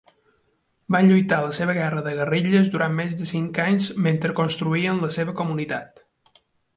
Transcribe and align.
Van 0.93 1.09
lluitar 1.11 1.41
la 1.41 1.51
seva 1.57 1.75
guerra 1.79 2.01
de 2.07 2.13
guerrilles 2.19 2.71
durant 2.75 2.95
més 3.01 3.13
de 3.19 3.27
cinc 3.33 3.59
anys 3.65 3.91
mentre 4.07 4.37
construïen 4.39 5.03
la 5.05 5.11
seva 5.17 5.37
comunitat. 5.43 6.03